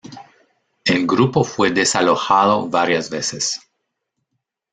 [0.83, 3.59] El grupo fue desalojado varias veces.